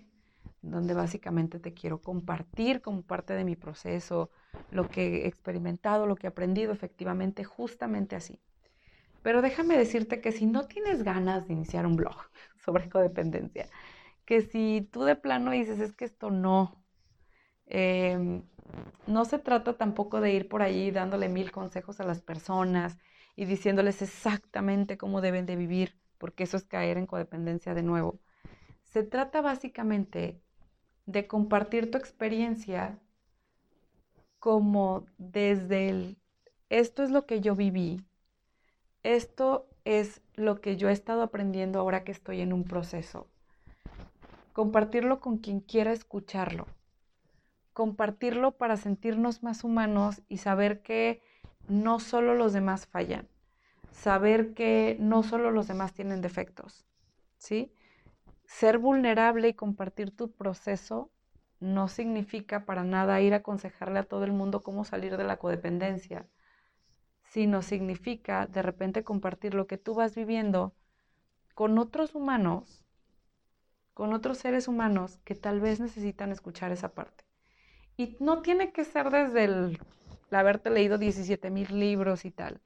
[0.62, 4.31] donde básicamente te quiero compartir como parte de mi proceso,
[4.71, 8.40] lo que he experimentado, lo que he aprendido efectivamente, justamente así.
[9.23, 12.16] Pero déjame decirte que si no tienes ganas de iniciar un blog
[12.64, 13.69] sobre codependencia,
[14.25, 16.85] que si tú de plano dices, es que esto no,
[17.66, 18.42] em,
[19.07, 22.99] no se trata tampoco de ir por ahí dándole mil consejos a las personas
[23.37, 28.21] y diciéndoles exactamente cómo deben de vivir, porque eso es caer en codependencia de nuevo.
[28.85, 30.40] Se trata básicamente
[31.07, 32.99] de compartir tu experiencia
[34.38, 36.19] como desde el,
[36.69, 38.05] esto es lo que yo viví,
[39.03, 43.29] esto es lo que yo he estado aprendiendo ahora que estoy en un proceso.
[44.53, 46.66] Compartirlo con quien quiera escucharlo.
[47.73, 51.23] Compartirlo para sentirnos más humanos y saber que
[51.69, 53.29] no solo los demás fallan.
[53.92, 56.85] Saber que no solo los demás tienen defectos.
[57.38, 57.73] ¿Sí?
[58.46, 61.11] Ser vulnerable y compartir tu proceso
[61.61, 65.38] no significa para nada ir a aconsejarle a todo el mundo cómo salir de la
[65.38, 66.26] codependencia,
[67.24, 70.74] sino significa de repente compartir lo que tú vas viviendo
[71.54, 72.85] con otros humanos,
[73.94, 77.24] con otros seres humanos que tal vez necesitan escuchar esa parte.
[77.96, 79.80] Y no tiene que ser desde el,
[80.30, 82.61] haberte leído 17 mil libros y tal.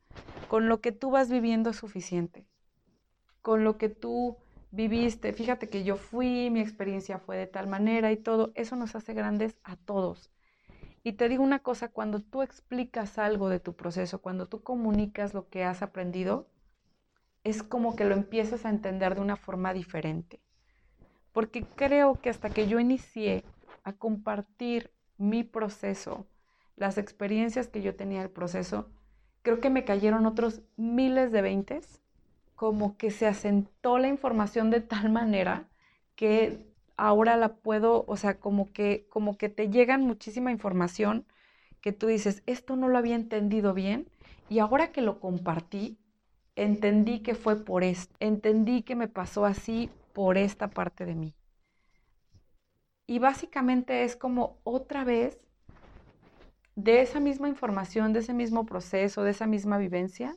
[0.49, 2.45] Con lo que tú vas viviendo es suficiente.
[3.43, 4.37] Con lo que tú
[4.71, 8.95] viviste, fíjate que yo fui, mi experiencia fue de tal manera y todo, eso nos
[8.95, 10.31] hace grandes a todos.
[11.03, 15.33] Y te digo una cosa, cuando tú explicas algo de tu proceso, cuando tú comunicas
[15.33, 16.47] lo que has aprendido,
[17.43, 20.41] es como que lo empiezas a entender de una forma diferente.
[21.33, 23.45] Porque creo que hasta que yo inicié
[23.83, 26.27] a compartir mi proceso,
[26.77, 28.91] las experiencias que yo tenía del proceso,
[29.43, 32.03] creo que me cayeron otros miles de veintes
[32.61, 35.67] como que se asentó la información de tal manera
[36.15, 36.59] que
[36.99, 41.25] ahora la puedo, o sea, como que, como que te llegan muchísima información
[41.81, 44.11] que tú dices, esto no lo había entendido bien
[44.51, 45.97] y ahora que lo compartí,
[46.55, 51.35] entendí que fue por esto, entendí que me pasó así por esta parte de mí.
[53.07, 55.41] Y básicamente es como otra vez
[56.77, 60.37] de esa misma información, de ese mismo proceso, de esa misma vivencia,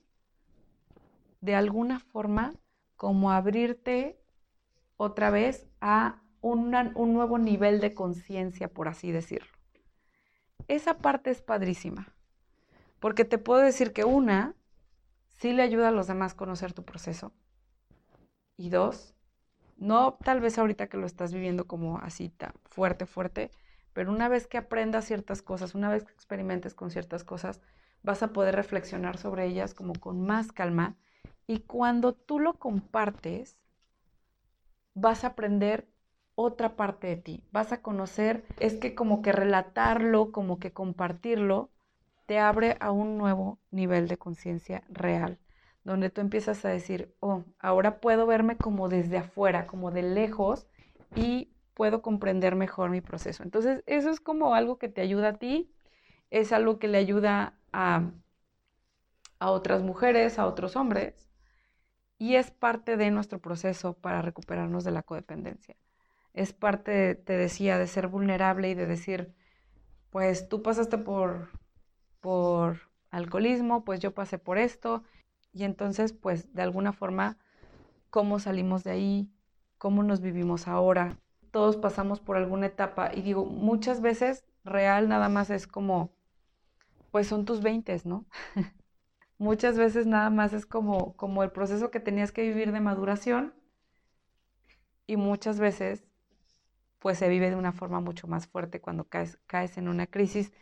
[1.43, 2.53] de alguna forma
[2.95, 4.17] como abrirte
[4.95, 9.51] otra vez a un nuevo nivel de conciencia, por así decirlo.
[10.69, 12.13] Esa parte es padrísima,
[13.01, 14.55] porque te puedo decir que una,
[15.27, 17.33] sí le ayuda a los demás a conocer tu proceso.
[18.55, 19.13] Y dos,
[19.75, 22.31] no tal vez ahorita que lo estás viviendo como así
[22.63, 23.51] fuerte, fuerte,
[23.91, 27.59] pero una vez que aprendas ciertas cosas, una vez que experimentes con ciertas cosas,
[28.01, 30.95] vas a poder reflexionar sobre ellas como con más calma
[31.47, 33.57] y cuando tú lo compartes,
[34.93, 35.87] vas a aprender
[36.35, 41.69] otra parte de ti, vas a conocer, es que como que relatarlo, como que compartirlo,
[42.25, 45.37] te abre a un nuevo nivel de conciencia real,
[45.83, 50.67] donde tú empiezas a decir, oh, ahora puedo verme como desde afuera, como de lejos
[51.15, 53.43] y puedo comprender mejor mi proceso.
[53.43, 55.71] Entonces, eso es como algo que te ayuda a ti,
[56.31, 58.11] es algo que le ayuda a,
[59.39, 61.29] a otras mujeres, a otros hombres,
[62.23, 65.75] y es parte de nuestro proceso para recuperarnos de la codependencia.
[66.33, 69.33] Es parte, te decía, de ser vulnerable y de decir,
[70.09, 71.49] pues tú pasaste por,
[72.21, 72.79] por
[73.11, 75.03] alcoholismo, pues yo pasé por esto,
[75.51, 77.37] y entonces, pues de alguna forma,
[78.09, 79.29] ¿cómo salimos de ahí?
[79.77, 81.19] ¿Cómo nos vivimos ahora?
[81.51, 86.13] Todos pasamos por alguna etapa, y digo, muchas veces real nada más es como,
[87.11, 88.25] pues son tus veintes, ¿no?
[89.43, 93.53] muchas veces nada más es como, como el proceso que tenías que vivir de maduración
[95.05, 96.05] y muchas veces
[96.99, 100.53] pues se vive de una forma mucho más fuerte cuando caes, caes en una crisis.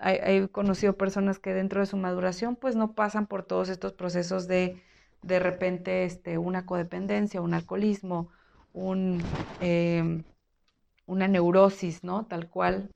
[0.00, 4.48] He, conocido personas que dentro de su maduración pues no pasan por todos estos procesos
[4.48, 4.82] de
[5.22, 8.30] de repente este, una codependencia, un alcoholismo,
[8.72, 9.20] un,
[9.60, 10.22] em,
[11.06, 12.26] una neurosis, ¿no?
[12.26, 12.90] Tal cual.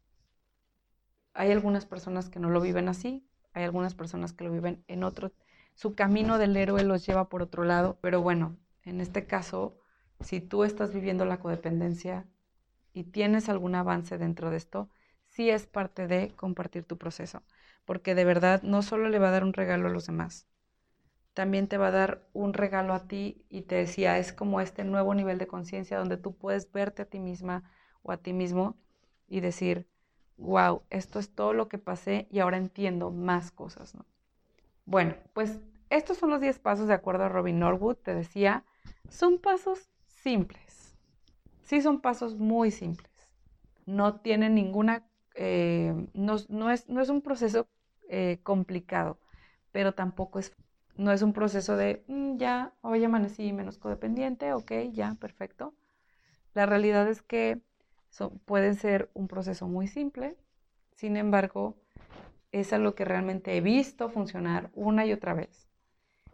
[1.34, 5.04] Hay algunas personas que no lo viven así, hay algunas personas que lo viven en
[5.04, 5.32] otro,
[5.74, 9.78] su camino del héroe los lleva por otro lado, pero bueno, en este caso,
[10.20, 12.26] si tú estás viviendo la codependencia
[12.92, 14.88] y tienes algún avance dentro de esto,
[15.28, 17.42] sí es parte de compartir tu proceso,
[17.84, 20.46] porque de verdad no solo le va a dar un regalo a los demás,
[21.34, 24.84] también te va a dar un regalo a ti y te decía, es como este
[24.84, 27.64] nuevo nivel de conciencia donde tú puedes verte a ti misma
[28.02, 28.76] o a ti mismo
[29.28, 29.88] y decir,
[30.42, 34.04] wow, esto es todo lo que pasé y ahora entiendo más cosas, ¿no?
[34.84, 38.64] Bueno, pues estos son los 10 pasos de acuerdo a Robin Norwood, te decía,
[39.08, 40.96] son pasos simples.
[41.62, 43.10] Sí, son pasos muy simples.
[43.86, 47.66] No tienen ninguna, eh, no, es, no, es, un proceso
[48.08, 49.18] eh, complicado,
[49.70, 50.52] pero tampoco es,
[50.96, 55.74] no es un proceso de, mm, ya, hoy amanecí menos codependiente, ok, ya, perfecto.
[56.54, 57.60] La realidad es que
[58.44, 60.36] puede ser un proceso muy simple,
[60.94, 61.76] sin embargo,
[62.52, 65.68] es algo que realmente he visto funcionar una y otra vez.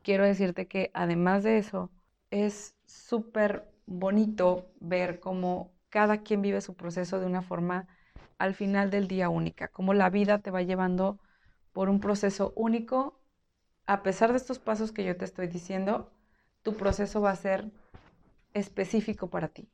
[0.02, 1.90] Quiero decirte que además de eso,
[2.30, 7.86] es súper bonito ver cómo cada quien vive su proceso de una forma
[8.36, 11.18] al final del día única, cómo la vida te va llevando
[11.72, 13.18] por un proceso único.
[13.86, 16.10] A pesar de estos pasos que yo te estoy diciendo,
[16.62, 17.70] tu proceso va a ser
[18.52, 19.68] específico para ti,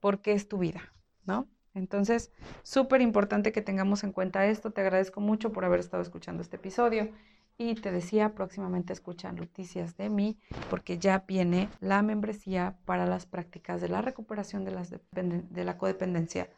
[0.00, 0.80] porque es tu vida.
[1.24, 1.48] ¿No?
[1.74, 4.72] Entonces, súper importante que tengamos en cuenta esto.
[4.72, 7.10] Te agradezco mucho por haber estado escuchando este episodio.
[7.58, 10.38] Y te decía, próximamente escuchan noticias de mí,
[10.70, 16.48] porque ya viene la membresía para las prácticas de la recuperación de, la codependencia,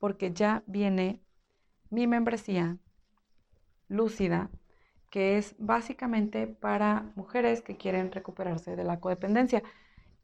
[0.00, 1.20] porque ya viene
[1.88, 2.78] mi membresía
[3.86, 4.50] lúcida,
[5.08, 9.62] que es básicamente para mujeres que quieren recuperarse de la codependencia.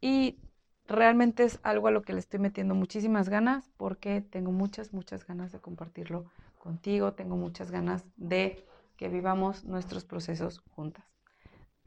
[0.00, 0.40] Y
[0.88, 5.26] realmente es algo a lo que le estoy metiendo muchísimas ganas porque tengo muchas, muchas
[5.26, 8.64] ganas de compartirlo contigo, tengo muchas ganas de
[8.96, 11.04] que vivamos nuestros procesos juntas.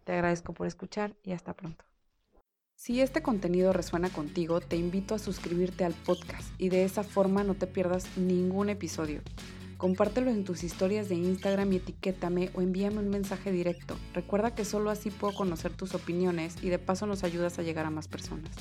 [0.04, 1.86] Te agradezco por escuchar y hasta pronto.
[2.76, 7.43] Si este contenido resuena contigo, te invito a suscribirte al podcast y de esa forma
[7.43, 9.22] no te pierdas ningún episodio.
[9.78, 13.97] Compártelo en tus historias de Instagram y etiquétame o envíame un mensaje directo.
[14.14, 17.86] Recuerda que solo así puedo conocer tus opiniones y de paso nos ayudas a llegar
[17.86, 18.52] a más personas.